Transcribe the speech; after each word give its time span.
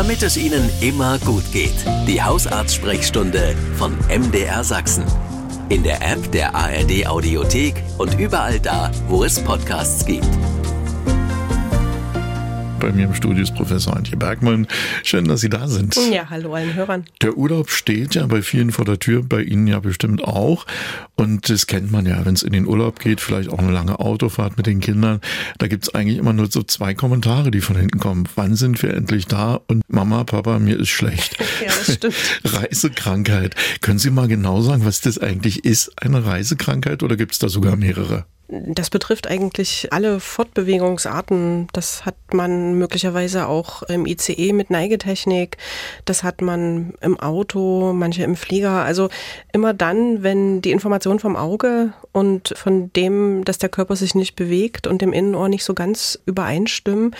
damit 0.00 0.22
es 0.22 0.38
Ihnen 0.38 0.70
immer 0.80 1.18
gut 1.18 1.44
geht. 1.52 1.74
Die 2.08 2.22
Hausarzt-Sprechstunde 2.22 3.54
von 3.76 3.94
MDR 4.08 4.64
Sachsen. 4.64 5.04
In 5.68 5.82
der 5.82 6.00
App 6.00 6.32
der 6.32 6.54
ARD 6.54 7.06
Audiothek 7.06 7.74
und 7.98 8.18
überall 8.18 8.58
da, 8.60 8.90
wo 9.08 9.24
es 9.24 9.38
Podcasts 9.38 10.06
gibt. 10.06 10.26
Bei 12.80 12.92
mir 12.92 13.04
im 13.04 13.14
Studio 13.14 13.42
ist 13.42 13.54
Professor 13.54 13.94
Antje 13.94 14.16
Bergmann. 14.16 14.66
Schön, 15.04 15.26
dass 15.26 15.42
Sie 15.42 15.50
da 15.50 15.68
sind. 15.68 15.96
Ja, 16.10 16.30
hallo 16.30 16.54
allen 16.54 16.74
Hörern. 16.74 17.04
Der 17.20 17.36
Urlaub 17.36 17.68
steht 17.68 18.14
ja 18.14 18.26
bei 18.26 18.40
vielen 18.40 18.72
vor 18.72 18.86
der 18.86 18.98
Tür, 18.98 19.22
bei 19.22 19.42
Ihnen 19.42 19.66
ja 19.66 19.80
bestimmt 19.80 20.24
auch. 20.24 20.64
Und 21.14 21.50
das 21.50 21.66
kennt 21.66 21.92
man 21.92 22.06
ja, 22.06 22.24
wenn 22.24 22.32
es 22.32 22.42
in 22.42 22.54
den 22.54 22.66
Urlaub 22.66 22.98
geht, 22.98 23.20
vielleicht 23.20 23.50
auch 23.50 23.58
eine 23.58 23.70
lange 23.70 24.00
Autofahrt 24.00 24.56
mit 24.56 24.64
den 24.64 24.80
Kindern. 24.80 25.20
Da 25.58 25.66
gibt 25.66 25.84
es 25.84 25.94
eigentlich 25.94 26.16
immer 26.16 26.32
nur 26.32 26.50
so 26.50 26.62
zwei 26.62 26.94
Kommentare, 26.94 27.50
die 27.50 27.60
von 27.60 27.76
hinten 27.76 27.98
kommen. 27.98 28.24
Wann 28.34 28.56
sind 28.56 28.82
wir 28.82 28.94
endlich 28.94 29.26
da? 29.26 29.60
Und 29.66 29.82
Mama, 29.88 30.24
Papa, 30.24 30.58
mir 30.58 30.80
ist 30.80 30.88
schlecht. 30.88 31.36
ja, 31.60 31.66
das 31.66 31.96
stimmt. 31.96 32.14
Reisekrankheit. 32.44 33.56
Können 33.82 33.98
Sie 33.98 34.10
mal 34.10 34.26
genau 34.26 34.62
sagen, 34.62 34.86
was 34.86 35.02
das 35.02 35.18
eigentlich 35.18 35.66
ist, 35.66 36.02
eine 36.02 36.24
Reisekrankheit, 36.24 37.02
oder 37.02 37.18
gibt 37.18 37.32
es 37.32 37.38
da 37.38 37.50
sogar 37.50 37.76
mehrere? 37.76 38.24
Das 38.52 38.90
betrifft 38.90 39.28
eigentlich 39.28 39.92
alle 39.92 40.18
Fortbewegungsarten. 40.18 41.68
Das 41.72 42.04
hat 42.04 42.16
man 42.32 42.74
möglicherweise 42.74 43.46
auch 43.46 43.84
im 43.84 44.06
ICE 44.06 44.52
mit 44.52 44.70
Neigetechnik. 44.70 45.56
Das 46.04 46.24
hat 46.24 46.42
man 46.42 46.94
im 47.00 47.20
Auto, 47.20 47.92
manche 47.92 48.24
im 48.24 48.34
Flieger. 48.34 48.82
Also 48.82 49.08
immer 49.52 49.72
dann, 49.72 50.24
wenn 50.24 50.62
die 50.62 50.72
Information 50.72 51.20
vom 51.20 51.36
Auge 51.36 51.92
und 52.10 52.52
von 52.56 52.92
dem, 52.94 53.44
dass 53.44 53.58
der 53.58 53.68
Körper 53.68 53.94
sich 53.94 54.16
nicht 54.16 54.34
bewegt 54.34 54.88
und 54.88 55.00
dem 55.00 55.12
Innenohr 55.12 55.48
nicht 55.48 55.62
so 55.62 55.74
ganz 55.74 56.18
übereinstimmen, 56.26 57.14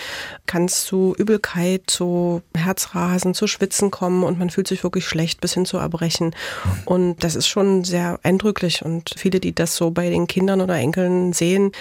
kann 0.47 0.65
es 0.65 0.83
zu 0.83 1.15
Übelkeit, 1.17 1.83
zu 1.87 2.41
Herzrasen, 2.57 3.33
zu 3.33 3.47
Schwitzen 3.47 3.89
kommen 3.89 4.23
und 4.23 4.37
man 4.37 4.49
fühlt 4.49 4.67
sich 4.67 4.83
wirklich 4.83 5.05
schlecht 5.05 5.39
bis 5.39 5.53
hin 5.53 5.65
zu 5.65 5.77
Erbrechen. 5.77 6.35
Und 6.83 7.23
das 7.23 7.35
ist 7.35 7.47
schon 7.47 7.85
sehr 7.85 8.19
eindrücklich 8.23 8.83
und 8.83 9.13
viele, 9.15 9.39
die 9.39 9.55
das 9.55 9.77
so 9.77 9.91
bei 9.91 10.09
den 10.09 10.27
Kindern 10.27 10.59
oder 10.59 10.75
Enkeln 10.75 11.20
sehen, 11.33 11.71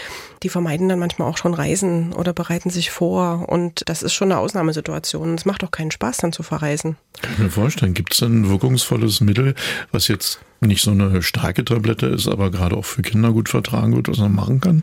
die 0.43 0.49
vermeiden 0.49 0.89
dann 0.89 0.99
manchmal 0.99 1.29
auch 1.29 1.37
schon 1.37 1.55
Reisen 1.55 2.13
oder 2.13 2.33
bereiten 2.33 2.71
sich 2.71 2.91
vor. 2.91 3.49
Und 3.49 3.83
das 3.87 4.03
ist 4.03 4.13
schon 4.13 4.31
eine 4.31 4.41
Ausnahmesituation. 4.41 5.35
Es 5.35 5.45
macht 5.45 5.65
auch 5.65 5.71
keinen 5.71 5.91
Spaß, 5.91 6.19
dann 6.19 6.33
zu 6.33 6.43
verreisen. 6.43 6.97
Kann 7.21 7.33
ich 7.33 7.39
mir 7.39 7.51
vorstellen. 7.51 7.95
Gibt 7.95 8.15
es 8.15 8.23
ein 8.23 8.49
wirkungsvolles 8.49 9.21
Mittel, 9.21 9.55
was 9.93 10.09
jetzt 10.09 10.41
nicht 10.61 10.83
so 10.83 10.91
eine 10.91 11.23
starke 11.23 11.65
Tablette 11.65 12.07
ist, 12.07 12.29
aber 12.29 12.51
gerade 12.51 12.77
auch 12.77 12.85
für 12.85 13.03
Kinder 13.03 13.33
gut 13.33 13.49
vertragen 13.49 13.97
wird, 13.97 14.09
was 14.09 14.19
man 14.19 14.35
machen 14.35 14.61
kann? 14.61 14.83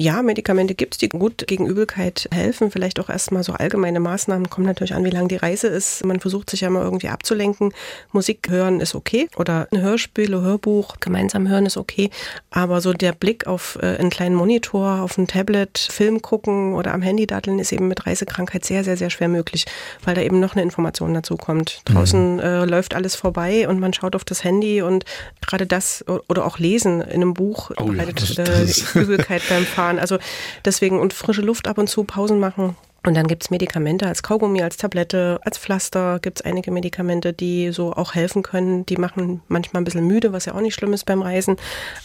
Ja, 0.00 0.22
Medikamente 0.22 0.74
gibt 0.74 0.94
es, 0.94 0.98
die 0.98 1.10
gut 1.10 1.46
gegen 1.46 1.66
Übelkeit 1.66 2.26
helfen. 2.32 2.70
Vielleicht 2.70 2.98
auch 3.00 3.10
erstmal 3.10 3.42
so 3.42 3.52
allgemeine 3.52 4.00
Maßnahmen. 4.00 4.48
Kommt 4.48 4.66
natürlich 4.66 4.94
an, 4.94 5.04
wie 5.04 5.10
lang 5.10 5.28
die 5.28 5.36
Reise 5.36 5.66
ist. 5.66 6.06
Man 6.06 6.20
versucht 6.20 6.48
sich 6.48 6.62
ja 6.62 6.70
mal 6.70 6.82
irgendwie 6.82 7.08
abzulenken. 7.08 7.74
Musik 8.10 8.48
hören 8.48 8.80
ist 8.80 8.94
okay. 8.94 9.28
Oder 9.36 9.68
ein 9.70 9.82
Hörspiel, 9.82 10.34
ein 10.34 10.40
Hörbuch 10.40 10.96
gemeinsam 11.00 11.48
hören 11.48 11.66
ist 11.66 11.76
okay. 11.76 12.08
Aber 12.50 12.80
so 12.80 12.94
der 12.94 13.12
Blick 13.12 13.46
auf 13.46 13.78
äh, 13.82 13.98
einen 13.98 14.08
kleinen 14.08 14.36
Monitor, 14.36 15.02
auf 15.02 15.18
ein 15.18 15.26
Tablet, 15.26 15.76
Film 15.76 16.22
gucken 16.22 16.72
oder 16.72 16.94
am 16.94 17.02
Handy 17.02 17.26
datteln 17.26 17.58
ist 17.58 17.70
eben 17.70 17.86
mit 17.86 18.06
Reisekrankheit 18.06 18.64
sehr, 18.64 18.84
sehr, 18.84 18.96
sehr 18.96 19.10
schwer 19.10 19.28
möglich, 19.28 19.66
weil 20.02 20.14
da 20.14 20.22
eben 20.22 20.40
noch 20.40 20.54
eine 20.54 20.62
Information 20.62 21.12
dazu 21.12 21.36
kommt. 21.36 21.82
Draußen 21.84 22.36
mhm. 22.36 22.40
äh, 22.40 22.64
läuft 22.64 22.94
alles 22.94 23.16
vorbei 23.16 23.68
und 23.68 23.78
man 23.78 23.92
schaut 23.92 24.16
auf 24.16 24.24
das 24.24 24.44
Handy 24.44 24.80
und 24.80 25.04
gerade 25.46 25.66
das 25.66 26.06
oder 26.06 26.46
auch 26.46 26.58
Lesen 26.58 27.02
in 27.02 27.16
einem 27.16 27.34
Buch 27.34 27.70
oh 27.76 27.92
ja, 27.92 28.06
das, 28.06 28.34
das 28.34 28.96
äh, 28.96 29.00
Übelkeit 29.00 29.42
beim 29.50 29.66
Fahren 29.66 29.89
fahren. 29.90 29.98
Also 29.98 30.18
deswegen 30.64 30.98
und 30.98 31.12
frische 31.12 31.42
Luft 31.42 31.68
ab 31.68 31.78
und 31.78 31.88
zu, 31.88 32.04
Pausen 32.04 32.38
machen. 32.38 32.76
Und 33.02 33.14
dann 33.16 33.28
gibt 33.28 33.44
es 33.44 33.50
Medikamente 33.50 34.06
als 34.06 34.22
Kaugummi, 34.22 34.60
als 34.60 34.76
Tablette, 34.76 35.40
als 35.42 35.56
Pflaster. 35.56 36.18
Gibt 36.20 36.40
es 36.40 36.44
einige 36.44 36.70
Medikamente, 36.70 37.32
die 37.32 37.70
so 37.72 37.94
auch 37.94 38.14
helfen 38.14 38.42
können. 38.42 38.84
Die 38.84 38.98
machen 38.98 39.40
manchmal 39.48 39.80
ein 39.80 39.84
bisschen 39.84 40.06
müde, 40.06 40.34
was 40.34 40.44
ja 40.44 40.54
auch 40.54 40.60
nicht 40.60 40.74
schlimm 40.74 40.92
ist 40.92 41.06
beim 41.06 41.22
Reisen. 41.22 41.56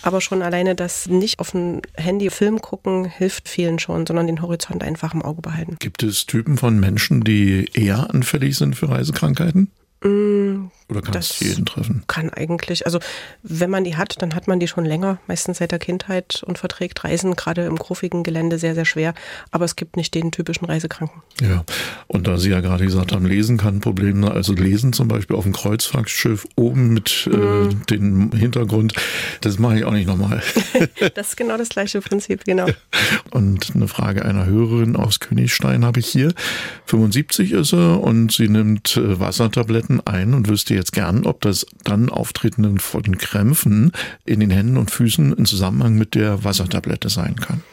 Aber 0.04 0.22
schon 0.22 0.42
alleine 0.42 0.74
das 0.74 1.08
nicht 1.08 1.40
auf 1.40 1.52
dem 1.52 1.82
Handy 1.98 2.30
Film 2.30 2.62
gucken, 2.62 3.04
hilft 3.04 3.50
vielen 3.50 3.78
schon, 3.78 4.08
sondern 4.08 4.28
den 4.28 4.42
Horizont 4.42 4.84
einfach 4.84 5.14
im 5.14 5.22
Auge 5.22 5.42
behalten. 5.42 5.76
Gibt 5.80 6.02
es 6.02 6.28
Typen 6.28 6.58
von 6.58 6.80
Menschen, 6.80 7.26
die 7.26 7.70
eher 7.74 8.09
anfällig 8.09 8.56
sind 8.56 8.78
für 8.78 8.88
Reisekrankheiten? 8.88 9.72
Mm, 10.02 10.68
Oder 10.90 11.01
kann 11.01 11.13
das 11.13 11.40
jeden 11.40 11.66
treffen? 11.66 12.03
Kann 12.07 12.29
eigentlich. 12.29 12.85
Also 12.85 13.00
wenn 13.41 13.69
man 13.69 13.84
die 13.84 13.96
hat, 13.97 14.22
dann 14.22 14.35
hat 14.35 14.47
man 14.47 14.59
die 14.59 14.68
schon 14.68 14.85
länger, 14.85 15.18
meistens 15.28 15.57
seit 15.57 15.72
der 15.72 15.79
Kindheit 15.79 16.44
und 16.46 16.57
verträgt 16.59 17.03
Reisen 17.03 17.35
gerade 17.35 17.66
im 17.66 17.75
gruffigen 17.78 18.23
Gelände 18.23 18.59
sehr, 18.59 18.75
sehr 18.75 18.85
schwer. 18.85 19.13
Aber 19.51 19.66
es 19.66 19.75
gibt 19.75 19.97
nicht 19.97 20.13
den 20.13 20.31
typischen 20.31 20.66
Reisekranken. 20.66 21.22
Ja, 21.41 21.63
und 22.07 22.28
da 22.28 22.38
Sie 22.38 22.50
ja 22.51 22.62
gerade 22.62 22.85
gesagt 22.85 23.12
haben, 23.13 23.25
Lesen 23.25 23.57
kann 23.57 23.78
ein 23.78 23.81
Problem 23.81 24.22
sein. 24.22 24.31
Also 24.31 24.53
Lesen 24.53 24.94
zum 24.94 25.07
Beispiel 25.07 25.35
auf 25.35 25.44
dem 25.44 25.53
Kreuzfahrtschiff 25.53 26.46
oben 26.56 26.94
mit 26.94 27.28
äh, 27.31 27.35
Mhm. 27.35 27.85
dem 27.90 28.31
Hintergrund, 28.31 28.94
das 29.41 29.57
mache 29.59 29.78
ich 29.79 29.85
auch 29.85 29.91
nicht 29.91 30.07
nochmal. 30.07 30.41
Das 31.16 31.29
ist 31.29 31.38
genau 31.38 31.57
das 31.57 31.69
gleiche 31.69 32.02
Prinzip, 32.02 32.44
genau. 32.46 32.67
Und 33.31 33.72
eine 33.75 33.88
Frage 33.88 34.25
einer 34.25 34.46
Hörerin 34.46 34.96
aus 34.96 35.19
Königstein 35.19 35.84
habe 35.85 36.00
ich 36.00 36.07
hier. 36.07 36.34
75 36.85 37.52
ist 37.53 37.69
sie 37.69 37.97
und 38.00 38.31
sie 38.31 38.47
nimmt 38.50 38.97
äh, 38.97 39.19
Wassertabletten 39.19 40.06
ein 40.06 40.34
und 40.34 40.47
wüsste 40.47 40.75
jetzt 40.75 40.94
gern, 40.94 41.25
ob 41.25 41.41
das 41.41 41.66
dann 41.84 42.09
Auftreten 42.09 42.80
von 42.80 43.18
Krämpfen 43.18 43.91
in 44.25 44.40
den 44.40 44.52
Händen 44.52 44.78
und 44.78 44.91
Füßen 44.91 45.34
in 45.34 45.46
Zusammenhang 45.46 45.96
mit 45.96 46.16
der 46.16 46.44
Wassertablette 46.44 47.09
sein 47.09 47.36
kann. 47.36 47.63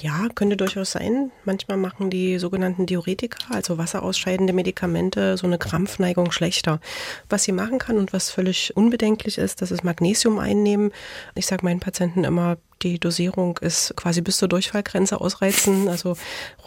Ja, 0.00 0.28
könnte 0.34 0.56
durchaus 0.56 0.92
sein. 0.92 1.30
Manchmal 1.44 1.76
machen 1.76 2.08
die 2.08 2.38
sogenannten 2.38 2.86
Diuretika, 2.86 3.52
also 3.52 3.76
wasserausscheidende 3.76 4.52
Medikamente, 4.52 5.36
so 5.36 5.46
eine 5.46 5.58
Krampfneigung 5.58 6.32
schlechter. 6.32 6.80
Was 7.28 7.44
sie 7.44 7.52
machen 7.52 7.78
kann 7.78 7.98
und 7.98 8.12
was 8.12 8.30
völlig 8.30 8.74
unbedenklich 8.76 9.36
ist, 9.36 9.60
das 9.60 9.70
ist 9.70 9.84
Magnesium 9.84 10.38
einnehmen. 10.38 10.90
Ich 11.34 11.46
sage 11.46 11.64
meinen 11.64 11.80
Patienten 11.80 12.24
immer, 12.24 12.56
die 12.84 13.00
Dosierung 13.00 13.58
ist 13.58 13.96
quasi 13.96 14.20
bis 14.20 14.36
zur 14.36 14.48
Durchfallgrenze 14.48 15.20
ausreizen, 15.20 15.88
also 15.88 16.16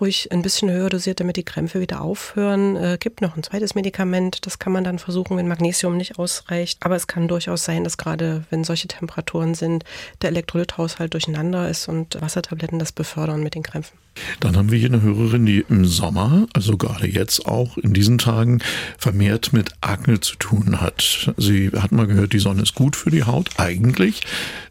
ruhig 0.01 0.31
ein 0.31 0.41
bisschen 0.41 0.69
höher 0.69 0.89
dosiert, 0.89 1.19
damit 1.19 1.37
die 1.37 1.45
Krämpfe 1.45 1.79
wieder 1.79 2.01
aufhören. 2.01 2.75
Äh, 2.75 2.97
gibt 2.99 3.21
noch 3.21 3.37
ein 3.37 3.43
zweites 3.43 3.75
Medikament, 3.75 4.45
das 4.45 4.59
kann 4.59 4.73
man 4.73 4.83
dann 4.83 4.99
versuchen, 4.99 5.37
wenn 5.37 5.47
Magnesium 5.47 5.95
nicht 5.95 6.17
ausreicht. 6.17 6.79
Aber 6.81 6.95
es 6.95 7.07
kann 7.07 7.27
durchaus 7.27 7.63
sein, 7.63 7.83
dass 7.83 7.97
gerade 7.97 8.43
wenn 8.49 8.63
solche 8.63 8.87
Temperaturen 8.87 9.53
sind, 9.53 9.85
der 10.21 10.31
Elektrolythaushalt 10.31 11.13
durcheinander 11.13 11.69
ist 11.69 11.87
und 11.87 12.19
Wassertabletten 12.19 12.79
das 12.79 12.91
befördern 12.91 13.43
mit 13.43 13.53
den 13.53 13.63
Krämpfen. 13.63 13.97
Dann 14.39 14.55
haben 14.55 14.71
wir 14.71 14.79
hier 14.79 14.89
eine 14.89 15.01
Hörerin, 15.01 15.45
die 15.45 15.65
im 15.69 15.85
Sommer, 15.85 16.47
also 16.53 16.77
gerade 16.77 17.07
jetzt 17.07 17.45
auch 17.45 17.77
in 17.77 17.93
diesen 17.93 18.17
Tagen, 18.17 18.61
vermehrt 18.97 19.53
mit 19.53 19.71
Akne 19.81 20.19
zu 20.19 20.35
tun 20.37 20.81
hat. 20.81 21.33
Sie 21.37 21.69
hat 21.69 21.91
mal 21.91 22.07
gehört, 22.07 22.33
die 22.33 22.39
Sonne 22.39 22.63
ist 22.63 22.75
gut 22.75 22.95
für 22.95 23.09
die 23.09 23.23
Haut, 23.23 23.49
eigentlich. 23.57 24.21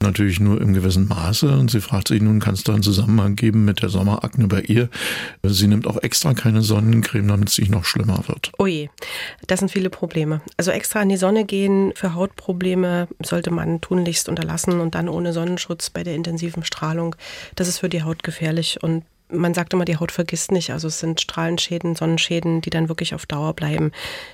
Natürlich 0.00 0.40
nur 0.40 0.60
im 0.60 0.74
gewissen 0.74 1.08
Maße. 1.08 1.56
Und 1.56 1.70
sie 1.70 1.80
fragt 1.80 2.08
sich 2.08 2.20
nun, 2.20 2.40
kann 2.40 2.54
es 2.54 2.64
da 2.64 2.74
einen 2.74 2.82
Zusammenhang 2.82 3.36
geben 3.36 3.64
mit 3.64 3.82
der 3.82 3.88
Sommerakne 3.88 4.46
bei 4.48 4.60
ihr? 4.62 4.88
Sie 5.42 5.68
nimmt 5.68 5.86
auch 5.86 6.02
extra 6.02 6.34
keine 6.34 6.62
Sonnencreme, 6.62 7.28
damit 7.28 7.48
es 7.50 7.58
nicht 7.58 7.70
noch 7.70 7.84
schlimmer 7.84 8.22
wird. 8.26 8.52
Oh 8.58 8.66
je, 8.66 8.88
das 9.46 9.60
sind 9.60 9.70
viele 9.70 9.90
Probleme. 9.90 10.40
Also 10.56 10.70
extra 10.70 11.02
in 11.02 11.08
die 11.08 11.16
Sonne 11.16 11.44
gehen 11.44 11.92
für 11.94 12.14
Hautprobleme 12.14 13.08
sollte 13.22 13.50
man 13.50 13.80
tunlichst 13.80 14.28
unterlassen 14.28 14.80
und 14.80 14.94
dann 14.94 15.08
ohne 15.08 15.32
Sonnenschutz 15.32 15.90
bei 15.90 16.02
der 16.02 16.14
intensiven 16.14 16.64
Strahlung. 16.64 17.16
Das 17.54 17.68
ist 17.68 17.78
für 17.78 17.88
die 17.88 18.02
Haut 18.02 18.22
gefährlich 18.22 18.82
und 18.82 19.04
man 19.28 19.54
sagt 19.54 19.72
immer, 19.72 19.84
die 19.84 19.96
Haut 19.96 20.12
vergisst 20.12 20.52
nicht. 20.52 20.70
Also 20.70 20.88
es 20.88 21.00
sind 21.00 21.20
Strahlenschäden, 21.20 21.96
Sonnenschäden, 21.96 22.60
die 22.60 22.70
dann 22.70 22.88
wirklich 22.88 23.14
auf 23.14 23.26
Dauer 23.26 23.54
bleiben. 23.54 23.90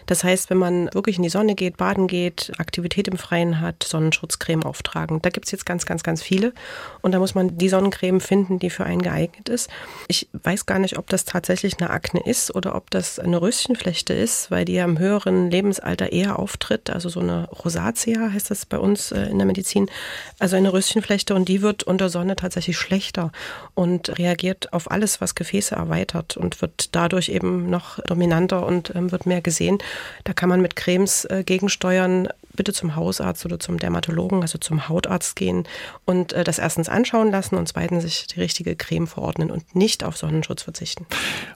Das 0.07 0.23
heißt, 0.23 0.51
wenn 0.51 0.59
man 0.59 0.93
wirklich 0.93 1.17
in 1.17 1.23
die 1.23 1.31
Sonne 1.31 1.55
geht, 1.55 1.77
baden 1.77 2.07
geht, 2.07 2.53
Aktivität 2.59 3.09
im 3.09 3.17
Freien 3.17 3.61
hat, 3.61 3.83
Sonnenschutzcreme 3.83 4.65
auftragen. 4.65 5.23
Da 5.23 5.31
gibt 5.31 5.47
es 5.47 5.53
jetzt 5.53 5.65
ganz, 5.65 5.87
ganz, 5.87 6.03
ganz 6.03 6.23
viele. 6.23 6.53
Und 7.01 7.13
da 7.13 7.19
muss 7.19 7.35
man 7.35 7.57
die 7.57 7.69
Sonnencreme 7.69 8.21
finden, 8.21 8.59
die 8.59 8.71
für 8.71 8.85
einen 8.85 9.03
geeignet 9.03 9.49
ist. 9.49 9.71
Ich 10.09 10.29
weiß 10.33 10.67
gar 10.67 10.79
nicht, 10.79 10.99
ob 10.99 11.09
das 11.09 11.25
tatsächlich 11.25 11.81
eine 11.81 11.91
Akne 11.91 12.21
ist 12.25 12.55
oder 12.55 12.75
ob 12.75 12.91
das 12.91 13.19
eine 13.19 13.41
Röschenflechte 13.41 14.13
ist, 14.13 14.51
weil 14.51 14.65
die 14.65 14.75
ja 14.75 14.85
im 14.85 14.99
höheren 14.99 15.51
Lebensalter 15.51 16.13
eher 16.13 16.39
auftritt. 16.39 16.91
Also 16.91 17.09
so 17.09 17.21
eine 17.21 17.49
Rosatia 17.49 18.31
heißt 18.33 18.51
das 18.51 18.67
bei 18.67 18.79
uns 18.79 19.11
äh, 19.11 19.23
in 19.25 19.39
der 19.39 19.47
Medizin. 19.47 19.91
Also 20.39 20.57
eine 20.57 20.73
Röschenflechte 20.73 21.35
und 21.35 21.49
die 21.49 21.63
wird 21.63 21.83
unter 21.83 22.11
Sonne 22.11 22.37
tatsächlich 22.37 22.77
schlechter 22.77 23.33
und 23.75 24.19
reagiert 24.19 24.73
auf 24.73 24.82
alles, 24.91 25.21
was 25.21 25.35
Gefäße 25.35 25.75
erweitert 25.75 26.37
und 26.37 26.61
wird 26.63 26.95
dadurch 26.95 27.29
eben 27.29 27.71
noch 27.71 27.99
dominanter 28.01 28.67
und 28.67 28.95
ähm, 28.95 29.13
wird 29.13 29.27
mehr 29.27 29.41
gesehen. 29.41 29.79
Da 30.25 30.33
kann 30.33 30.49
man 30.49 30.61
mit 30.61 30.77
Cremes 30.77 31.25
äh, 31.27 31.43
gegensteuern. 31.45 32.29
Bitte 32.57 32.73
zum 32.73 32.97
Hausarzt 32.97 33.45
oder 33.45 33.59
zum 33.59 33.79
Dermatologen, 33.79 34.43
also 34.43 34.59
zum 34.59 34.89
Hautarzt 34.89 35.37
gehen 35.37 35.65
und 36.05 36.33
äh, 36.33 36.45
das 36.45 36.59
erstens 36.59 36.89
anschauen 36.89 37.31
lassen 37.31 37.57
und 37.57 37.69
zweitens 37.69 38.05
sich 38.05 38.27
die 38.27 38.41
richtige 38.41 38.77
Creme 38.77 39.07
verordnen 39.07 39.51
und 39.51 39.75
nicht 39.75 40.05
auf 40.05 40.17
Sonnenschutz 40.17 40.63
verzichten. 40.63 41.07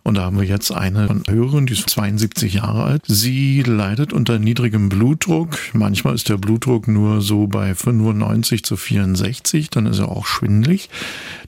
Und 0.02 0.16
da 0.16 0.22
haben 0.25 0.38
wir 0.38 0.46
jetzt 0.46 0.72
eine 0.72 1.22
Hörerin, 1.28 1.66
die 1.66 1.75
ist 1.75 1.88
72 1.90 2.54
Jahre 2.54 2.84
alt. 2.84 3.02
Sie 3.06 3.62
leidet 3.62 4.12
unter 4.12 4.38
niedrigem 4.38 4.88
Blutdruck. 4.88 5.58
Manchmal 5.72 6.14
ist 6.14 6.28
der 6.28 6.37
Blutdruck 6.37 6.88
nur 6.88 7.20
so 7.20 7.46
bei 7.46 7.75
95 7.75 8.64
zu 8.64 8.76
64, 8.76 9.70
dann 9.70 9.87
ist 9.87 9.99
er 9.99 10.08
auch 10.08 10.26
schwindlig. 10.26 10.88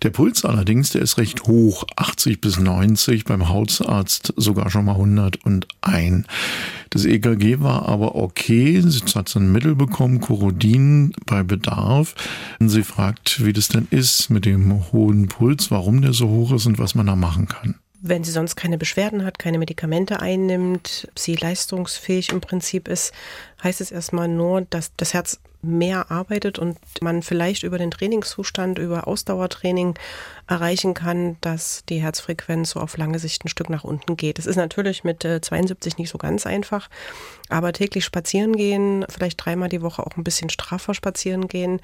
Der 0.03 0.11
Puls 0.11 0.45
allerdings, 0.45 0.91
der 0.91 1.03
ist 1.03 1.19
recht 1.19 1.45
hoch, 1.45 1.85
80 1.97 2.41
bis 2.41 2.59
90, 2.59 3.25
beim 3.25 3.49
Hausarzt 3.49 4.33
sogar 4.37 4.71
schon 4.71 4.85
mal 4.85 4.95
101. 4.95 6.25
Das 6.91 7.05
EKG 7.05 7.61
war 7.61 7.89
aber 7.89 8.15
okay. 8.15 8.81
Sie 8.81 9.01
hat 9.15 9.29
ein 9.39 9.53
Mittel 9.53 9.75
bekommen, 9.75 10.21
Corodin 10.21 11.13
bei 11.27 11.43
Bedarf. 11.43 12.15
Sie 12.61 12.83
fragt, 12.83 13.45
wie 13.45 13.53
das 13.53 13.69
denn 13.69 13.89
ist 13.91 14.29
mit 14.31 14.45
dem 14.45 14.93
hohen 14.93 15.29
Puls, 15.29 15.71
warum 15.71 16.03
der 16.03 16.13
so 16.13 16.29
hoch 16.29 16.53
ist 16.53 16.67
und 16.67 16.79
was 16.79 16.95
man 16.95 17.07
da 17.07 17.17
machen 17.17 17.49
kann. 17.49 17.77
Wenn 18.01 18.23
sie 18.23 18.31
sonst 18.31 18.55
keine 18.55 18.79
Beschwerden 18.79 19.25
hat, 19.25 19.41
keine 19.41 19.59
Medikamente 19.59 20.21
einnimmt, 20.21 21.09
sie 21.17 21.35
leistungsfähig 21.35 22.31
im 22.31 22.41
Prinzip 22.41 22.87
ist, 22.87 23.13
heißt 23.63 23.81
es 23.81 23.91
erstmal 23.91 24.29
nur, 24.29 24.63
dass 24.63 24.93
das 24.97 25.15
Herz 25.15 25.41
mehr 25.61 26.11
arbeitet 26.11 26.59
und 26.59 26.79
man 27.01 27.23
vielleicht 27.23 27.65
über 27.65 27.79
den 27.79 27.91
Trainingszustand, 27.91 28.79
über 28.79 29.09
Ausdauertraining 29.09 29.95
erreichen 30.47 30.95
kann, 30.95 31.37
dass 31.41 31.83
die 31.89 32.01
Herzfrequenz 32.01 32.71
so 32.71 32.81
auf 32.81 32.97
lange 32.97 33.19
Sicht 33.19 33.45
ein 33.45 33.49
Stück 33.49 33.69
nach 33.69 33.85
unten 33.85 34.17
geht. 34.17 34.39
Das 34.39 34.47
ist 34.47 34.57
natürlich 34.57 35.03
mit 35.03 35.23
72 35.23 35.93
äh, 35.93 35.97
nicht 36.01 36.11
so 36.11 36.17
ganz 36.17 36.47
einfach, 36.47 36.89
aber 37.49 37.73
täglich 37.73 38.05
spazieren 38.05 38.57
gehen, 38.57 39.05
vielleicht 39.09 39.45
dreimal 39.45 39.69
die 39.69 39.83
Woche 39.83 40.07
auch 40.07 40.17
ein 40.17 40.25
bisschen 40.25 40.49
straffer 40.49 40.95
spazieren 40.95 41.49
gehen, 41.49 41.81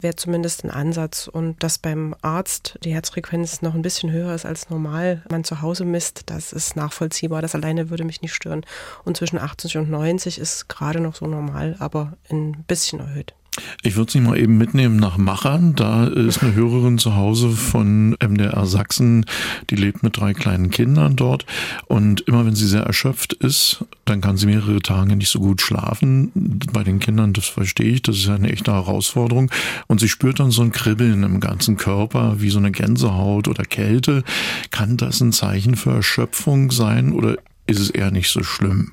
wäre 0.00 0.16
zumindest 0.16 0.64
ein 0.64 0.70
Ansatz. 0.70 1.28
Und 1.28 1.62
dass 1.62 1.78
beim 1.78 2.14
Arzt 2.22 2.78
die 2.82 2.94
Herzfrequenz 2.94 3.62
noch 3.62 3.74
ein 3.74 3.82
bisschen 3.82 4.10
höher 4.10 4.34
ist 4.34 4.46
als 4.46 4.70
normal, 4.70 5.22
man 5.30 5.44
zu 5.44 5.60
Hause 5.60 5.84
misst, 5.84 6.22
das 6.26 6.52
ist 6.52 6.76
nachvollziehbar. 6.76 7.42
Das 7.42 7.54
alleine 7.54 7.90
würde 7.90 8.04
mich 8.04 8.22
nicht 8.22 8.34
stören. 8.34 8.64
Und 9.04 9.16
zwischen 9.16 9.38
80 9.38 9.76
und 9.76 9.90
90 9.90 10.38
ist 10.38 10.68
gerade 10.68 11.00
noch 11.00 11.14
so 11.18 11.26
normal, 11.26 11.76
aber 11.78 12.16
ein 12.30 12.64
bisschen 12.66 13.00
erhöht. 13.00 13.34
Ich 13.82 13.96
würde 13.96 14.12
Sie 14.12 14.20
mal 14.20 14.38
eben 14.38 14.56
mitnehmen 14.56 14.96
nach 14.96 15.16
Machern. 15.16 15.74
Da 15.74 16.06
ist 16.06 16.42
eine 16.42 16.54
Hörerin 16.54 16.98
zu 16.98 17.16
Hause 17.16 17.50
von 17.50 18.16
MDR 18.22 18.66
Sachsen, 18.66 19.26
die 19.70 19.74
lebt 19.74 20.02
mit 20.02 20.16
drei 20.16 20.32
kleinen 20.32 20.70
Kindern 20.70 21.16
dort. 21.16 21.46
Und 21.86 22.20
immer 22.22 22.46
wenn 22.46 22.54
sie 22.54 22.66
sehr 22.66 22.82
erschöpft 22.82 23.32
ist, 23.32 23.84
dann 24.04 24.20
kann 24.20 24.36
sie 24.36 24.46
mehrere 24.46 24.80
Tage 24.80 25.16
nicht 25.16 25.30
so 25.30 25.40
gut 25.40 25.60
schlafen. 25.60 26.60
Bei 26.72 26.84
den 26.84 27.00
Kindern, 27.00 27.32
das 27.32 27.46
verstehe 27.46 27.90
ich, 27.90 28.02
das 28.02 28.16
ist 28.16 28.28
eine 28.28 28.52
echte 28.52 28.72
Herausforderung. 28.72 29.50
Und 29.86 30.00
sie 30.00 30.08
spürt 30.08 30.40
dann 30.40 30.50
so 30.50 30.62
ein 30.62 30.72
Kribbeln 30.72 31.22
im 31.22 31.40
ganzen 31.40 31.76
Körper, 31.76 32.40
wie 32.40 32.50
so 32.50 32.58
eine 32.58 32.70
Gänsehaut 32.70 33.48
oder 33.48 33.64
Kälte. 33.64 34.22
Kann 34.70 34.96
das 34.96 35.20
ein 35.20 35.32
Zeichen 35.32 35.76
für 35.76 35.94
Erschöpfung 35.94 36.70
sein 36.70 37.12
oder 37.12 37.36
ist 37.66 37.80
es 37.80 37.90
eher 37.90 38.10
nicht 38.10 38.30
so 38.30 38.42
schlimm? 38.42 38.92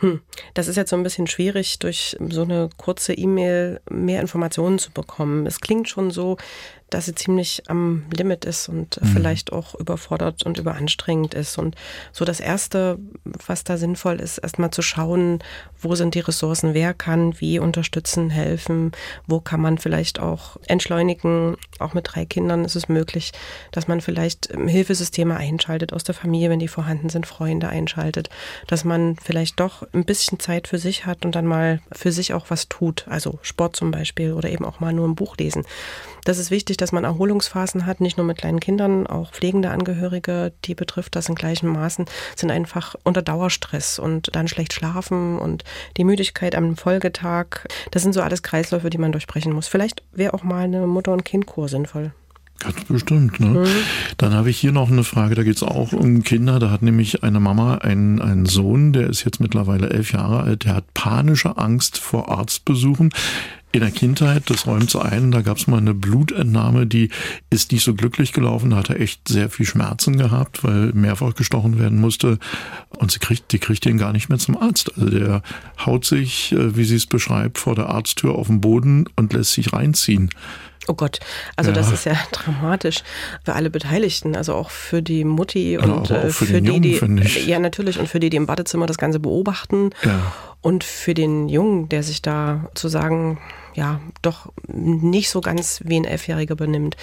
Hm, 0.00 0.20
das 0.54 0.68
ist 0.68 0.76
jetzt 0.76 0.90
so 0.90 0.96
ein 0.96 1.02
bisschen 1.02 1.26
schwierig, 1.26 1.80
durch 1.80 2.16
so 2.30 2.42
eine 2.42 2.68
kurze 2.76 3.14
E-Mail 3.14 3.80
mehr 3.90 4.20
Informationen 4.20 4.78
zu 4.78 4.92
bekommen. 4.92 5.44
Es 5.46 5.60
klingt 5.60 5.88
schon 5.88 6.12
so, 6.12 6.36
dass 6.90 7.06
sie 7.06 7.14
ziemlich 7.14 7.62
am 7.68 8.04
Limit 8.16 8.44
ist 8.44 8.68
und 8.68 9.00
mhm. 9.00 9.06
vielleicht 9.06 9.52
auch 9.52 9.74
überfordert 9.74 10.42
und 10.44 10.58
überanstrengend 10.58 11.34
ist. 11.34 11.58
Und 11.58 11.76
so 12.12 12.24
das 12.24 12.40
Erste, 12.40 12.98
was 13.24 13.64
da 13.64 13.76
sinnvoll 13.76 14.20
ist, 14.20 14.38
erstmal 14.38 14.70
zu 14.70 14.82
schauen, 14.82 15.40
wo 15.80 15.94
sind 15.94 16.14
die 16.14 16.20
Ressourcen, 16.20 16.74
wer 16.74 16.94
kann 16.94 17.38
wie 17.40 17.58
unterstützen, 17.58 18.30
helfen, 18.30 18.92
wo 19.26 19.40
kann 19.40 19.60
man 19.60 19.78
vielleicht 19.78 20.18
auch 20.18 20.56
entschleunigen. 20.66 21.56
Auch 21.78 21.94
mit 21.94 22.08
drei 22.08 22.24
Kindern 22.24 22.64
ist 22.64 22.74
es 22.74 22.88
möglich, 22.88 23.32
dass 23.70 23.88
man 23.88 24.00
vielleicht 24.00 24.48
Hilfesysteme 24.52 25.36
einschaltet 25.36 25.92
aus 25.92 26.04
der 26.04 26.14
Familie, 26.14 26.50
wenn 26.50 26.58
die 26.58 26.68
vorhanden 26.68 27.08
sind, 27.08 27.26
Freunde 27.26 27.68
einschaltet, 27.68 28.30
dass 28.66 28.84
man 28.84 29.16
vielleicht 29.22 29.60
doch 29.60 29.86
ein 29.92 30.04
bisschen 30.04 30.40
Zeit 30.40 30.68
für 30.68 30.78
sich 30.78 31.06
hat 31.06 31.24
und 31.24 31.34
dann 31.34 31.46
mal 31.46 31.80
für 31.92 32.12
sich 32.12 32.32
auch 32.32 32.46
was 32.48 32.68
tut. 32.68 33.06
Also 33.08 33.38
Sport 33.42 33.76
zum 33.76 33.90
Beispiel 33.90 34.32
oder 34.32 34.48
eben 34.48 34.64
auch 34.64 34.80
mal 34.80 34.92
nur 34.92 35.06
ein 35.06 35.14
Buch 35.14 35.36
lesen. 35.36 35.64
Das 36.24 36.38
ist 36.38 36.50
wichtig, 36.50 36.76
dass 36.80 36.92
man 36.92 37.04
Erholungsphasen 37.04 37.86
hat, 37.86 38.00
nicht 38.00 38.16
nur 38.16 38.26
mit 38.26 38.38
kleinen 38.38 38.60
Kindern, 38.60 39.06
auch 39.06 39.32
pflegende 39.32 39.70
Angehörige, 39.70 40.52
die 40.64 40.74
betrifft 40.74 41.16
das 41.16 41.28
in 41.28 41.34
gleichen 41.34 41.68
Maßen, 41.68 42.06
sind 42.36 42.50
einfach 42.50 42.94
unter 43.04 43.22
Dauerstress 43.22 43.98
und 43.98 44.34
dann 44.34 44.48
schlecht 44.48 44.72
schlafen 44.72 45.38
und 45.38 45.64
die 45.96 46.04
Müdigkeit 46.04 46.54
am 46.54 46.76
Folgetag. 46.76 47.66
Das 47.90 48.02
sind 48.02 48.12
so 48.12 48.22
alles 48.22 48.42
Kreisläufe, 48.42 48.90
die 48.90 48.98
man 48.98 49.12
durchbrechen 49.12 49.52
muss. 49.52 49.68
Vielleicht 49.68 50.02
wäre 50.12 50.34
auch 50.34 50.42
mal 50.42 50.64
eine 50.64 50.86
Mutter- 50.86 51.12
und 51.12 51.24
Kindkur 51.24 51.68
sinnvoll. 51.68 52.12
Ganz 52.60 52.84
bestimmt. 52.84 53.38
Ne? 53.38 53.46
Mhm. 53.46 53.66
Dann 54.16 54.34
habe 54.34 54.50
ich 54.50 54.58
hier 54.58 54.72
noch 54.72 54.90
eine 54.90 55.04
Frage, 55.04 55.36
da 55.36 55.44
geht 55.44 55.56
es 55.56 55.62
auch 55.62 55.92
um 55.92 56.24
Kinder. 56.24 56.58
Da 56.58 56.70
hat 56.70 56.82
nämlich 56.82 57.22
eine 57.22 57.38
Mama 57.38 57.76
einen, 57.76 58.20
einen 58.20 58.46
Sohn, 58.46 58.92
der 58.92 59.08
ist 59.08 59.24
jetzt 59.24 59.38
mittlerweile 59.38 59.90
elf 59.90 60.12
Jahre 60.12 60.40
alt, 60.40 60.64
der 60.64 60.74
hat 60.74 60.92
panische 60.92 61.56
Angst 61.56 61.98
vor 61.98 62.28
Arztbesuchen 62.30 63.10
in 63.72 63.80
der 63.80 63.90
Kindheit, 63.90 64.44
das 64.48 64.66
räumt 64.66 64.90
so 64.90 65.00
ein, 65.00 65.30
da 65.30 65.42
gab 65.42 65.58
es 65.58 65.66
mal 65.66 65.76
eine 65.76 65.92
Blutentnahme, 65.92 66.86
die 66.86 67.10
ist 67.50 67.70
nicht 67.70 67.84
so 67.84 67.94
glücklich 67.94 68.32
gelaufen, 68.32 68.70
da 68.70 68.76
hat 68.76 68.88
er 68.88 69.00
echt 69.00 69.28
sehr 69.28 69.50
viel 69.50 69.66
Schmerzen 69.66 70.16
gehabt, 70.16 70.64
weil 70.64 70.92
mehrfach 70.94 71.34
gestochen 71.34 71.78
werden 71.78 72.00
musste 72.00 72.38
und 72.96 73.12
sie 73.12 73.18
kriegt, 73.18 73.52
die 73.52 73.58
kriegt 73.58 73.84
ihn 73.84 73.98
gar 73.98 74.12
nicht 74.12 74.30
mehr 74.30 74.38
zum 74.38 74.56
Arzt. 74.56 74.96
Also 74.96 75.10
der 75.10 75.42
haut 75.84 76.06
sich, 76.06 76.52
äh, 76.52 76.76
wie 76.76 76.84
sie 76.84 76.96
es 76.96 77.06
beschreibt, 77.06 77.58
vor 77.58 77.74
der 77.74 77.90
Arzttür 77.90 78.34
auf 78.34 78.46
den 78.46 78.60
Boden 78.60 79.04
und 79.16 79.32
lässt 79.34 79.52
sich 79.52 79.72
reinziehen. 79.72 80.30
Oh 80.88 80.94
Gott, 80.94 81.20
also 81.54 81.70
ja. 81.70 81.76
das 81.76 81.92
ist 81.92 82.04
ja 82.04 82.14
dramatisch 82.32 83.02
für 83.44 83.52
alle 83.52 83.70
Beteiligten, 83.70 84.34
also 84.34 84.54
auch 84.54 84.70
für 84.70 85.02
die 85.02 85.24
Mutti 85.24 85.76
und 85.76 86.08
ja, 86.08 86.20
für, 86.22 86.46
für 86.46 86.62
die, 86.62 86.68
Jungen, 86.68 87.20
die 87.20 87.40
ja 87.46 87.58
natürlich 87.58 87.98
und 87.98 88.08
für 88.08 88.20
die, 88.20 88.30
die 88.30 88.38
im 88.38 88.46
Badezimmer 88.46 88.86
das 88.86 88.96
Ganze 88.96 89.20
beobachten 89.20 89.90
ja. 90.02 90.32
und 90.62 90.84
für 90.84 91.12
den 91.12 91.48
Jungen, 91.48 91.88
der 91.90 92.02
sich 92.02 92.22
da 92.22 92.68
zu 92.74 92.88
sagen 92.88 93.38
ja 93.74 94.00
doch 94.22 94.52
nicht 94.66 95.30
so 95.30 95.40
ganz 95.40 95.80
wie 95.84 95.96
ein 95.96 96.04
Elfjähriger 96.04 96.56
benimmt. 96.56 96.96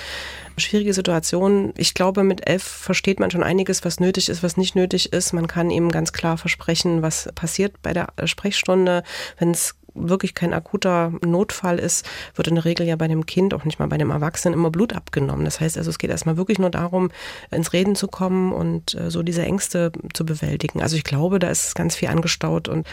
Schwierige 0.58 0.94
Situation. 0.94 1.74
Ich 1.78 1.94
glaube, 1.94 2.24
mit 2.24 2.48
elf 2.50 2.64
versteht 2.64 3.20
man 3.20 3.32
schon 3.32 3.44
einiges, 3.44 3.86
was 3.86 4.00
nötig 4.00 4.30
ist, 4.30 4.44
was 4.44 4.58
nicht 4.58 4.76
nötig 4.76 5.14
ist. 5.14 5.34
Man 5.34 5.48
kann 5.48 5.70
ihm 5.70 5.92
ganz 5.92 6.12
klar 6.12 6.38
versprechen, 6.38 7.02
was 7.02 7.30
passiert 7.36 7.82
bei 7.82 7.94
der 7.94 8.10
Sprechstunde, 8.26 9.04
wenn 9.38 9.52
es 9.52 9.76
wirklich 9.96 10.36
kein 10.36 10.54
akuter 10.54 11.12
Notfall 11.26 11.80
ist, 11.80 12.06
wird 12.36 12.48
in 12.48 12.56
der 12.56 12.66
Regel 12.66 12.86
ja 12.86 12.96
bei 12.96 13.08
dem 13.08 13.26
Kind, 13.26 13.54
auch 13.54 13.66
nicht 13.66 13.80
mal 13.80 13.88
bei 13.88 13.98
dem 13.98 14.12
Erwachsenen, 14.12 14.54
immer 14.54 14.70
Blut 14.70 14.94
abgenommen. 14.94 15.46
Das 15.46 15.60
heißt 15.60 15.78
also, 15.78 15.90
es 15.90 15.98
geht 15.98 16.10
erstmal 16.10 16.38
wirklich 16.38 16.60
nur 16.60 16.70
darum, 16.70 17.12
ins 17.52 17.74
Reden 17.74 17.96
zu 17.96 18.08
kommen 18.08 18.52
und 18.54 18.96
äh, 18.96 19.10
so 19.10 19.24
diese 19.24 19.44
Ängste 19.44 19.92
zu 20.14 20.26
bewältigen. 20.26 20.82
Also 20.82 20.96
ich 20.96 21.04
glaube, 21.04 21.40
da 21.40 21.50
ist 21.50 21.76
ganz 21.76 21.96
viel 21.96 22.10
angestaut 22.10 22.68
und 22.68 22.86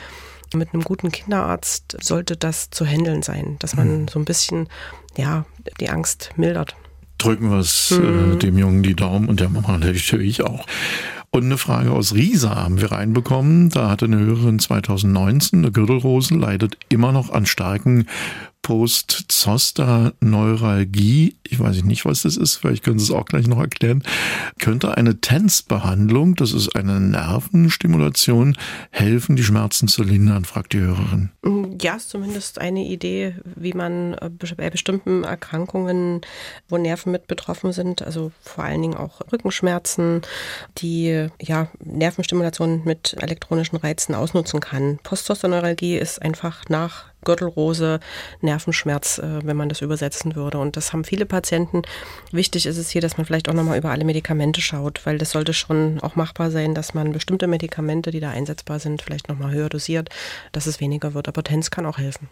mit 0.54 0.72
einem 0.72 0.82
guten 0.82 1.10
Kinderarzt 1.10 1.96
sollte 2.02 2.36
das 2.36 2.70
zu 2.70 2.84
handeln 2.84 3.22
sein, 3.22 3.56
dass 3.58 3.74
man 3.74 4.02
mhm. 4.02 4.08
so 4.08 4.18
ein 4.18 4.26
bisschen, 4.26 4.68
ja, 5.16 5.46
die 5.80 5.88
Angst 5.88 6.30
mildert 6.36 6.76
drücken 7.22 7.50
wir 7.50 7.58
es 7.58 7.92
äh, 7.92 7.98
mhm. 7.98 8.32
äh, 8.32 8.36
dem 8.36 8.58
Jungen 8.58 8.82
die 8.82 8.96
Daumen 8.96 9.28
und 9.28 9.40
der 9.40 9.48
Mama 9.48 9.78
natürlich 9.78 10.42
auch. 10.42 10.66
Und 11.34 11.44
eine 11.44 11.56
Frage 11.56 11.92
aus 11.92 12.14
Riesa 12.14 12.56
haben 12.56 12.78
wir 12.78 12.92
reinbekommen. 12.92 13.70
Da 13.70 13.88
hatte 13.88 14.04
eine 14.04 14.18
Hörerin 14.18 14.58
2019 14.58 15.60
eine 15.60 15.72
Gürtelrose, 15.72 16.34
leidet 16.34 16.76
immer 16.90 17.10
noch 17.10 17.30
an 17.30 17.46
starken 17.46 18.06
Post-Zoster-Neuralgie, 18.62 21.36
ich 21.42 21.58
weiß 21.58 21.82
nicht, 21.82 22.04
was 22.04 22.22
das 22.22 22.36
ist, 22.36 22.54
vielleicht 22.56 22.84
können 22.84 23.00
Sie 23.00 23.04
es 23.04 23.10
auch 23.10 23.26
gleich 23.26 23.48
noch 23.48 23.58
erklären, 23.58 24.04
könnte 24.60 24.96
eine 24.96 25.20
TENS-Behandlung, 25.20 26.36
das 26.36 26.52
ist 26.52 26.76
eine 26.76 27.00
Nervenstimulation, 27.00 28.56
helfen, 28.90 29.34
die 29.34 29.42
Schmerzen 29.42 29.88
zu 29.88 30.04
lindern, 30.04 30.44
fragt 30.44 30.74
die 30.74 30.80
Hörerin. 30.80 31.30
Ja, 31.80 31.96
ist 31.96 32.10
zumindest 32.10 32.60
eine 32.60 32.84
Idee, 32.84 33.34
wie 33.56 33.72
man 33.72 34.14
äh, 34.14 34.30
bei 34.56 34.70
bestimmten 34.70 35.24
Erkrankungen, 35.24 36.20
wo 36.68 36.78
Nerven 36.78 37.10
mit 37.10 37.26
betroffen 37.26 37.72
sind, 37.72 38.02
also 38.02 38.30
vor 38.42 38.62
allen 38.64 38.82
Dingen 38.82 38.96
auch 38.96 39.22
Rückenschmerzen, 39.32 40.22
die 40.78 41.26
ja 41.40 41.66
Nervenstimulation 41.84 42.82
mit 42.84 43.16
elektronischen 43.20 43.76
Reizen 43.76 44.14
ausnutzen 44.14 44.60
kann. 44.60 45.00
Post-Zoster-Neuralgie 45.02 45.96
ist 45.96 46.22
einfach 46.22 46.68
nach 46.68 47.11
Gürtelrose, 47.24 48.00
Nervenschmerz, 48.40 49.18
äh, 49.18 49.40
wenn 49.44 49.56
man 49.56 49.68
das 49.68 49.80
übersetzen 49.80 50.34
würde. 50.34 50.58
Und 50.58 50.76
das 50.76 50.92
haben 50.92 51.04
viele 51.04 51.26
Patienten. 51.26 51.82
Wichtig 52.32 52.66
ist 52.66 52.78
es 52.78 52.90
hier, 52.90 53.00
dass 53.00 53.16
man 53.16 53.26
vielleicht 53.26 53.48
auch 53.48 53.54
nochmal 53.54 53.78
über 53.78 53.90
alle 53.90 54.04
Medikamente 54.04 54.60
schaut, 54.60 55.04
weil 55.04 55.18
das 55.18 55.30
sollte 55.30 55.54
schon 55.54 56.00
auch 56.00 56.16
machbar 56.16 56.50
sein, 56.50 56.74
dass 56.74 56.94
man 56.94 57.12
bestimmte 57.12 57.46
Medikamente, 57.46 58.10
die 58.10 58.20
da 58.20 58.30
einsetzbar 58.30 58.78
sind, 58.78 59.02
vielleicht 59.02 59.28
nochmal 59.28 59.52
höher 59.52 59.68
dosiert, 59.68 60.08
dass 60.52 60.66
es 60.66 60.80
weniger 60.80 61.14
wird. 61.14 61.28
Aber 61.28 61.42
TENS 61.44 61.70
kann 61.70 61.86
auch 61.86 61.98
helfen. 61.98 62.28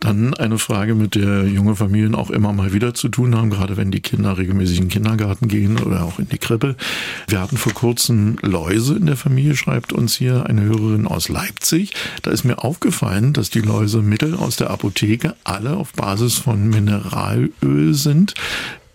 Dann 0.00 0.34
eine 0.34 0.58
Frage, 0.58 0.94
mit 0.94 1.14
der 1.14 1.44
junge 1.44 1.76
Familien 1.76 2.14
auch 2.14 2.30
immer 2.30 2.52
mal 2.52 2.72
wieder 2.72 2.94
zu 2.94 3.08
tun 3.08 3.36
haben, 3.36 3.50
gerade 3.50 3.76
wenn 3.76 3.90
die 3.90 4.00
Kinder 4.00 4.36
regelmäßig 4.36 4.78
in 4.78 4.84
den 4.84 4.90
Kindergarten 4.90 5.48
gehen 5.48 5.78
oder 5.78 6.04
auch 6.04 6.18
in 6.18 6.28
die 6.28 6.38
Krippe. 6.38 6.76
Wir 7.28 7.40
hatten 7.40 7.56
vor 7.56 7.72
kurzem 7.72 8.36
Läuse 8.42 8.96
in 8.96 9.06
der 9.06 9.16
Familie, 9.16 9.56
schreibt 9.56 9.92
uns 9.92 10.14
hier 10.16 10.46
eine 10.46 10.62
Hörerin 10.62 11.06
aus 11.06 11.28
Leipzig. 11.28 11.94
Da 12.22 12.30
ist 12.30 12.44
mir 12.44 12.64
aufgefallen, 12.64 13.32
dass 13.32 13.50
die 13.50 13.60
Läuse 13.60 14.02
mit 14.02 14.23
Mittel 14.24 14.38
aus 14.38 14.56
der 14.56 14.70
Apotheke 14.70 15.34
alle 15.44 15.76
auf 15.76 15.92
Basis 15.92 16.34
von 16.34 16.68
Mineralöl 16.68 17.94
sind. 17.94 18.34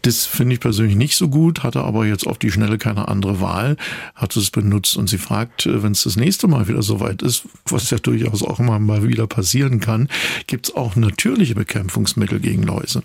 Das 0.03 0.25
finde 0.25 0.53
ich 0.53 0.61
persönlich 0.61 0.95
nicht 0.95 1.17
so 1.17 1.27
gut, 1.27 1.61
hatte 1.61 1.81
aber 1.81 2.05
jetzt 2.05 2.25
auf 2.25 2.37
die 2.37 2.51
Schnelle 2.51 2.77
keine 2.77 3.09
andere 3.09 3.41
Wahl, 3.41 3.75
hat 4.15 4.35
es 4.37 4.49
benutzt 4.49 4.95
und 4.95 5.09
sie 5.09 5.17
fragt, 5.17 5.65
äh, 5.65 5.83
wenn 5.83 5.91
es 5.91 6.03
das 6.03 6.15
nächste 6.15 6.47
Mal 6.47 6.69
wieder 6.69 6.81
soweit 6.81 7.21
ist, 7.21 7.43
was 7.65 7.89
ja 7.89 7.97
durchaus 7.97 8.41
auch 8.41 8.59
immer 8.59 8.79
mal 8.79 9.05
wieder 9.05 9.27
passieren 9.27 9.81
kann, 9.81 10.07
gibt 10.47 10.69
es 10.69 10.75
auch 10.75 10.95
natürliche 10.95 11.53
Bekämpfungsmittel 11.53 12.39
gegen 12.39 12.63
Läuse? 12.63 13.03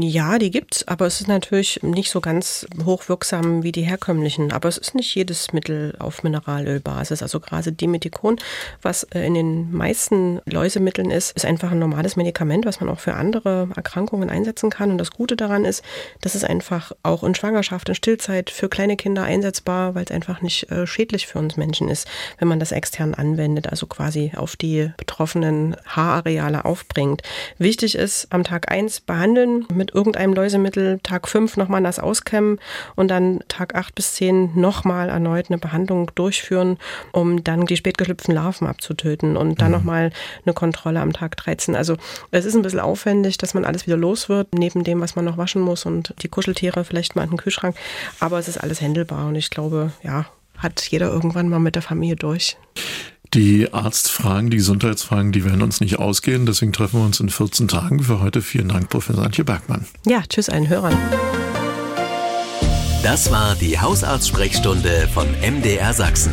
Ja, 0.00 0.38
die 0.38 0.50
gibt's, 0.50 0.88
aber 0.88 1.06
es 1.06 1.20
ist 1.20 1.28
natürlich 1.28 1.80
nicht 1.82 2.10
so 2.10 2.20
ganz 2.20 2.66
hochwirksam 2.84 3.62
wie 3.62 3.70
die 3.70 3.82
herkömmlichen. 3.82 4.52
Aber 4.52 4.68
es 4.68 4.78
ist 4.78 4.96
nicht 4.96 5.14
jedes 5.14 5.52
Mittel 5.52 5.94
auf 5.98 6.24
Mineralölbasis. 6.24 7.22
Also 7.22 7.38
gerade 7.38 7.70
Dimethicon, 7.70 8.38
was 8.82 9.04
äh, 9.04 9.24
in 9.24 9.34
den 9.34 9.70
meisten 9.72 10.40
Läusemitteln 10.44 11.10
ist, 11.12 11.36
ist 11.36 11.44
einfach 11.44 11.70
ein 11.70 11.78
normales 11.78 12.16
Medikament, 12.16 12.66
was 12.66 12.80
man 12.80 12.88
auch 12.88 12.98
für 12.98 13.14
andere 13.14 13.68
Erkrankungen 13.76 14.28
einsetzen 14.28 14.70
kann. 14.70 14.90
Und 14.90 14.98
das 14.98 15.12
Gute 15.12 15.36
daran 15.36 15.64
ist, 15.64 15.84
dass 16.20 16.34
es 16.34 16.42
einfach 16.42 16.90
auch 17.04 17.22
in 17.22 17.36
Schwangerschaft, 17.36 17.88
in 17.88 17.94
Stillzeit 17.94 18.50
für 18.50 18.68
kleine 18.68 18.96
Kinder 18.96 19.22
einsetzbar, 19.22 19.94
weil 19.94 20.04
es 20.04 20.10
einfach 20.10 20.42
nicht 20.42 20.70
äh, 20.72 20.86
schädlich 20.86 21.28
für 21.28 21.38
uns 21.38 21.56
Menschen 21.56 21.88
ist, 21.88 22.08
wenn 22.38 22.48
man 22.48 22.58
das 22.58 22.72
extern 22.72 23.14
anwendet, 23.14 23.68
also 23.68 23.86
quasi 23.86 24.32
auf 24.34 24.56
die 24.56 24.90
betroffenen 24.96 25.76
Haarareale 25.86 26.64
aufbringt. 26.64 27.22
Wichtig 27.58 27.94
ist, 27.94 28.26
am 28.30 28.42
Tag 28.42 28.70
eins 28.72 29.00
behandeln, 29.00 29.59
mit 29.72 29.94
irgendeinem 29.94 30.32
Läusemittel, 30.34 31.00
Tag 31.02 31.28
5 31.28 31.56
nochmal 31.56 31.82
das 31.82 31.98
auskämmen 31.98 32.58
und 32.96 33.08
dann 33.08 33.40
Tag 33.48 33.74
8 33.74 33.94
bis 33.94 34.14
10 34.14 34.58
nochmal 34.58 35.08
erneut 35.08 35.46
eine 35.48 35.58
Behandlung 35.58 36.10
durchführen, 36.14 36.78
um 37.12 37.44
dann 37.44 37.66
die 37.66 37.76
spätgeschlüpften 37.76 38.34
Larven 38.34 38.66
abzutöten 38.66 39.36
und 39.36 39.60
dann 39.60 39.68
mhm. 39.68 39.78
nochmal 39.78 40.12
eine 40.44 40.54
Kontrolle 40.54 41.00
am 41.00 41.12
Tag 41.12 41.36
13. 41.36 41.74
Also 41.76 41.96
es 42.30 42.44
ist 42.44 42.54
ein 42.54 42.62
bisschen 42.62 42.80
aufwendig, 42.80 43.38
dass 43.38 43.54
man 43.54 43.64
alles 43.64 43.86
wieder 43.86 43.96
los 43.96 44.28
wird, 44.28 44.54
neben 44.54 44.84
dem, 44.84 45.00
was 45.00 45.16
man 45.16 45.24
noch 45.24 45.38
waschen 45.38 45.62
muss 45.62 45.86
und 45.86 46.14
die 46.22 46.28
Kuscheltiere 46.28 46.84
vielleicht 46.84 47.16
mal 47.16 47.24
in 47.24 47.30
den 47.30 47.38
Kühlschrank. 47.38 47.76
Aber 48.18 48.38
es 48.38 48.48
ist 48.48 48.58
alles 48.58 48.80
händelbar 48.80 49.28
und 49.28 49.34
ich 49.34 49.50
glaube, 49.50 49.92
ja, 50.02 50.26
hat 50.58 50.82
jeder 50.90 51.10
irgendwann 51.10 51.48
mal 51.48 51.58
mit 51.58 51.74
der 51.74 51.82
Familie 51.82 52.16
durch. 52.16 52.56
Die 53.32 53.72
Arztfragen, 53.72 54.50
die 54.50 54.56
Gesundheitsfragen, 54.56 55.30
die 55.30 55.44
werden 55.44 55.62
uns 55.62 55.80
nicht 55.80 56.00
ausgehen. 56.00 56.46
Deswegen 56.46 56.72
treffen 56.72 57.00
wir 57.00 57.06
uns 57.06 57.20
in 57.20 57.28
14 57.28 57.68
Tagen. 57.68 58.00
Für 58.00 58.20
heute 58.20 58.42
vielen 58.42 58.68
Dank, 58.68 58.88
Professor 58.88 59.24
Antje 59.24 59.44
Bergmann. 59.44 59.86
Ja, 60.04 60.22
tschüss 60.28 60.48
allen 60.48 60.68
Hörern. 60.68 60.96
Das 63.04 63.30
war 63.30 63.54
die 63.54 63.78
Hausarztsprechstunde 63.78 65.08
von 65.14 65.26
MDR 65.42 65.94
Sachsen. 65.94 66.32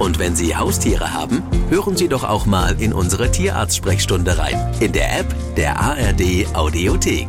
Und 0.00 0.18
wenn 0.18 0.34
Sie 0.34 0.56
Haustiere 0.56 1.12
haben, 1.12 1.44
hören 1.70 1.96
Sie 1.96 2.08
doch 2.08 2.24
auch 2.24 2.44
mal 2.44 2.80
in 2.80 2.92
unsere 2.92 3.30
Tierarztsprechstunde 3.30 4.36
rein. 4.36 4.74
In 4.80 4.92
der 4.92 5.20
App 5.20 5.54
der 5.56 5.78
ARD 5.78 6.46
Audiothek. 6.54 7.28